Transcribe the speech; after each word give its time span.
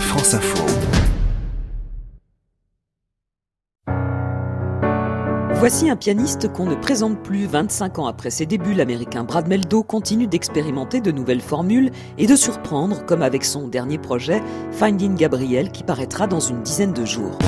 France 0.00 0.34
Info. 0.34 0.64
Voici 5.54 5.90
un 5.90 5.96
pianiste 5.96 6.52
qu'on 6.52 6.66
ne 6.66 6.74
présente 6.74 7.22
plus 7.22 7.46
25 7.46 7.98
ans 7.98 8.06
après 8.06 8.30
ses 8.30 8.46
débuts. 8.46 8.74
L'américain 8.74 9.24
Brad 9.24 9.48
Meldo 9.48 9.82
continue 9.82 10.26
d'expérimenter 10.26 11.00
de 11.00 11.10
nouvelles 11.10 11.40
formules 11.40 11.90
et 12.18 12.26
de 12.26 12.36
surprendre, 12.36 13.04
comme 13.06 13.22
avec 13.22 13.44
son 13.44 13.66
dernier 13.66 13.98
projet, 13.98 14.42
Finding 14.72 15.16
Gabriel, 15.16 15.72
qui 15.72 15.82
paraîtra 15.82 16.26
dans 16.26 16.40
une 16.40 16.62
dizaine 16.62 16.92
de 16.92 17.04
jours. 17.04 17.38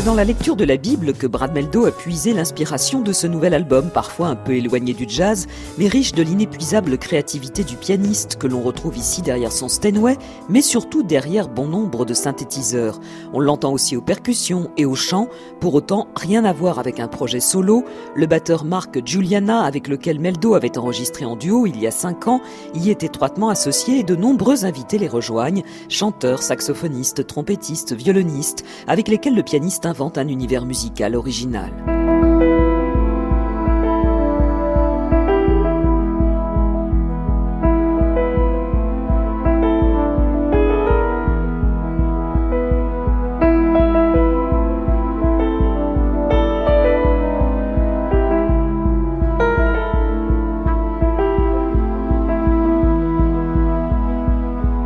C'est 0.00 0.06
dans 0.06 0.14
la 0.14 0.24
lecture 0.24 0.56
de 0.56 0.64
la 0.64 0.78
Bible 0.78 1.12
que 1.12 1.26
Brad 1.26 1.52
Meldo 1.52 1.84
a 1.84 1.90
puisé 1.90 2.32
l'inspiration 2.32 3.02
de 3.02 3.12
ce 3.12 3.26
nouvel 3.26 3.52
album, 3.52 3.90
parfois 3.90 4.28
un 4.28 4.34
peu 4.34 4.54
éloigné 4.54 4.94
du 4.94 5.04
jazz, 5.06 5.46
mais 5.76 5.88
riche 5.88 6.12
de 6.12 6.22
l'inépuisable 6.22 6.96
créativité 6.96 7.64
du 7.64 7.76
pianiste 7.76 8.36
que 8.36 8.46
l'on 8.46 8.62
retrouve 8.62 8.96
ici 8.96 9.20
derrière 9.20 9.52
son 9.52 9.68
Steinway, 9.68 10.16
mais 10.48 10.62
surtout 10.62 11.02
derrière 11.02 11.48
bon 11.48 11.66
nombre 11.66 12.06
de 12.06 12.14
synthétiseurs. 12.14 12.98
On 13.34 13.40
l'entend 13.40 13.74
aussi 13.74 13.94
aux 13.94 14.00
percussions 14.00 14.70
et 14.78 14.86
au 14.86 14.94
chant, 14.94 15.28
pour 15.60 15.74
autant 15.74 16.08
rien 16.16 16.46
à 16.46 16.54
voir 16.54 16.78
avec 16.78 16.98
un 16.98 17.08
projet 17.08 17.40
solo. 17.40 17.84
Le 18.14 18.24
batteur 18.24 18.64
Mark 18.64 19.04
Giuliana, 19.04 19.64
avec 19.64 19.86
lequel 19.86 20.18
Meldo 20.18 20.54
avait 20.54 20.78
enregistré 20.78 21.26
en 21.26 21.36
duo 21.36 21.66
il 21.66 21.78
y 21.78 21.86
a 21.86 21.90
cinq 21.90 22.26
ans, 22.26 22.40
y 22.72 22.88
est 22.88 23.04
étroitement 23.04 23.50
associé 23.50 23.98
et 23.98 24.04
de 24.04 24.16
nombreux 24.16 24.64
invités 24.64 24.96
les 24.96 25.08
rejoignent, 25.08 25.62
chanteurs, 25.90 26.42
saxophonistes, 26.42 27.26
trompettistes, 27.26 27.92
violonistes, 27.92 28.64
avec 28.86 29.06
lesquels 29.06 29.34
le 29.34 29.42
pianiste 29.42 29.89
invente 29.90 30.20
un 30.20 30.28
univers 30.28 30.64
musical 30.64 31.14
original. 31.16 32.19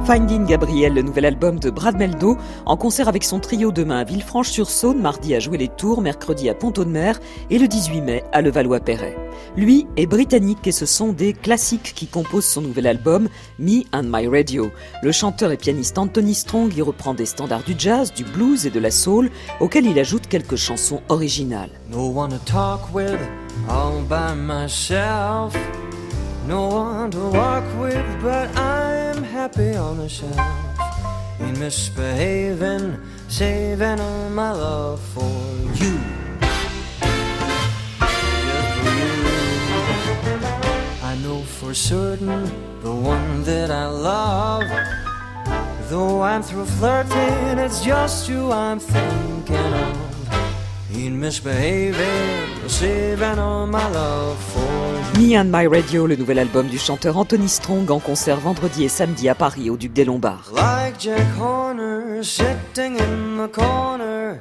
Finding 0.07 0.45
Gabriel, 0.45 0.93
le 0.93 1.01
nouvel 1.01 1.25
album 1.25 1.59
de 1.59 1.71
Brad 1.71 1.97
Meldo, 1.97 2.37
en 2.67 2.77
concert 2.77 3.09
avec 3.09 3.25
son 3.25 3.41
trio 3.41 3.73
demain 3.73 4.01
à 4.01 4.05
Villefranche-sur-Saône, 4.05 5.01
mardi 5.01 5.35
à 5.35 5.41
Jouer 5.41 5.57
les 5.57 5.69
Tours, 5.69 6.03
mercredi 6.03 6.51
à 6.51 6.55
Pont-de-Mer 6.55 7.19
et 7.49 7.59
le 7.59 7.67
18 7.67 8.03
mai 8.03 8.23
à 8.33 8.43
Levallois-Perret. 8.43 9.17
Lui 9.57 9.87
est 9.97 10.05
britannique 10.05 10.67
et 10.67 10.73
ce 10.73 10.85
sont 10.85 11.15
des 11.15 11.33
classiques 11.33 11.95
qui 11.95 12.07
composent 12.07 12.45
son 12.45 12.61
nouvel 12.61 12.87
album 12.87 13.29
Me 13.59 13.85
and 13.95 14.05
My 14.05 14.27
Radio. 14.27 14.71
Le 15.03 15.11
chanteur 15.11 15.53
et 15.53 15.57
pianiste 15.57 15.97
Anthony 15.97 16.35
Strong 16.35 16.77
y 16.77 16.83
reprend 16.83 17.15
des 17.15 17.27
standards 17.27 17.65
du 17.65 17.75
jazz, 17.79 18.13
du 18.13 18.25
blues 18.25 18.67
et 18.67 18.71
de 18.71 18.81
la 18.81 18.91
soul, 18.91 19.31
auxquels 19.61 19.87
il 19.87 19.99
ajoute 19.99 20.27
quelques 20.27 20.57
chansons 20.57 21.01
originales. 21.09 21.71
No 21.91 22.13
one 22.15 22.31
to 22.31 22.39
talk 22.45 22.93
with, 22.93 23.19
all 23.71 24.03
by 24.07 24.35
myself. 24.37 25.57
No 26.47 26.69
one 26.69 27.11
to 27.11 27.31
walk 27.31 27.65
with, 27.81 28.05
but 28.23 28.51
I'm 28.55 29.04
happy 29.45 29.77
on 29.77 29.99
the 29.99 30.09
shelf. 30.09 30.39
Ain't 31.39 31.59
misbehaving, 31.59 32.99
saving 33.29 34.01
all 34.01 34.31
my 34.31 34.53
love 34.53 35.01
for 35.13 35.37
you. 35.81 35.95
Just 36.41 36.71
for 38.81 38.93
you. 38.99 39.11
I 41.11 41.15
know 41.23 41.43
for 41.43 41.75
certain 41.75 42.45
the 42.81 42.95
one 43.15 43.43
that 43.45 43.71
I 43.71 43.87
love. 43.87 44.65
Though 45.91 46.23
I'm 46.23 46.43
through 46.43 46.71
flirting, 46.79 47.59
it's 47.59 47.85
just 47.85 48.27
you 48.31 48.51
I'm 48.51 48.79
thinking 48.79 49.57
of. 49.57 50.04
Me 55.19 55.37
and 55.37 55.45
My 55.47 55.67
Radio, 55.67 56.07
le 56.07 56.17
nouvel 56.17 56.39
album 56.39 56.69
du 56.69 56.79
chanteur 56.79 57.17
Anthony 57.17 57.49
Strong 57.49 57.91
en 57.91 57.99
concert 57.99 58.39
vendredi 58.39 58.85
et 58.85 58.89
samedi 58.89 59.29
à 59.29 59.35
Paris 59.35 59.71
au 59.71 59.77
Duc 59.77 59.93
des 59.93 60.05
Lombards. 60.05 60.53
Like 60.55 61.01
Jack 61.01 61.27
Horner 61.41 62.23
sitting 62.23 62.99
in 63.01 63.37
the 63.37 63.51
corner. 63.51 64.41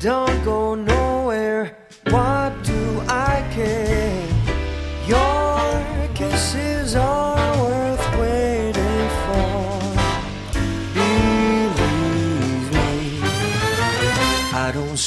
Don't 0.00 0.44
go 0.44 0.74
nowhere. 0.74 1.76
What 2.10 2.52
do 2.64 3.02
I 3.08 3.42
care? 3.54 4.27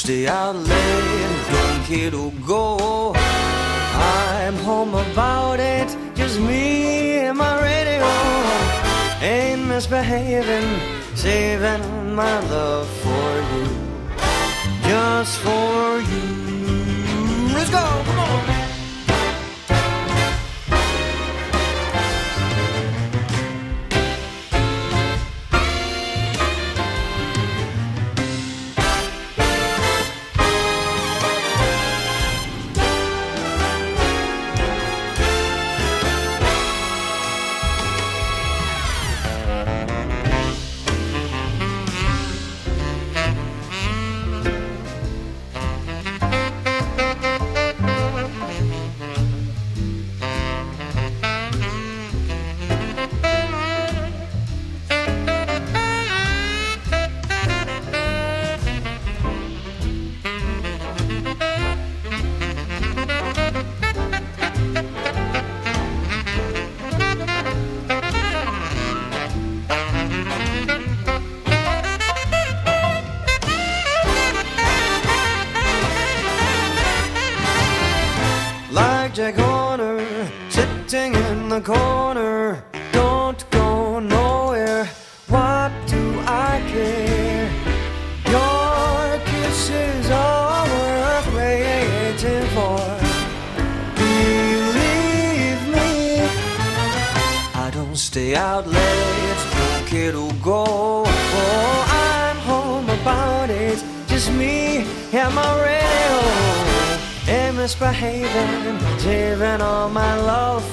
Stay 0.02 0.26
out 0.26 0.56
late. 0.56 1.36
Don't 1.54 1.84
care 1.84 2.10
to 2.10 2.32
go. 2.44 3.12
I'm 3.14 4.56
home 4.68 4.94
about 4.96 5.60
it. 5.60 5.88
Just 6.16 6.40
me 6.40 7.18
and 7.26 7.38
my 7.38 7.54
radio. 7.62 8.10
Ain't 9.22 9.68
misbehaving, 9.68 10.70
saving 11.14 12.14
my 12.16 12.36
love 12.54 12.88
for 13.04 13.30
you. 13.52 13.66
Just 14.88 15.38
for 15.44 16.00
you. 16.10 16.24
Let's 17.54 17.70
go, 17.70 17.84
come 18.06 18.18
on. 18.18 18.71
In 80.94 81.48
the 81.48 81.60
corner. 81.60 82.62
Don't 82.92 83.50
go 83.50 83.98
nowhere. 83.98 84.84
What 85.28 85.72
do 85.86 86.20
I 86.26 86.60
care? 86.68 87.48
Your 88.26 89.18
kisses 89.24 90.10
are 90.10 90.66
worth 90.68 91.34
waiting 91.34 92.46
for. 92.56 92.80
Believe 93.96 95.62
me, 95.76 96.20
I 97.54 97.70
don't 97.72 97.96
stay 97.96 98.34
out 98.34 98.66
late. 98.66 99.86
Care 99.86 100.12
to 100.12 100.30
go. 100.42 100.64
Oh, 101.06 101.86
I'm 101.88 102.36
home 102.36 102.90
about 102.90 103.48
it. 103.48 103.82
Just 104.08 104.30
me 104.32 104.84
and 105.12 105.34
my 105.34 105.52
radio. 105.62 105.92
Misbehaving, 107.62 108.78
giving 109.04 109.60
all 109.60 109.88
my 109.88 110.16
love 110.16 110.64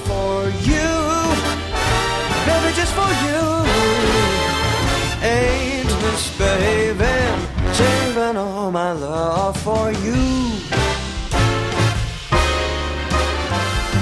All 8.36 8.70
my 8.70 8.92
love 8.92 9.56
for 9.60 9.90
you. 9.90 10.14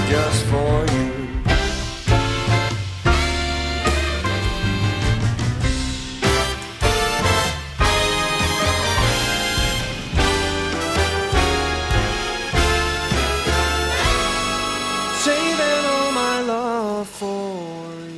Just 0.07 0.45
for 0.45 0.85
you. 0.93 1.09
Saving 15.23 15.85
all 15.85 16.11
my 16.11 16.41
love 16.41 17.07
for 17.09 17.93
you. 18.03 18.08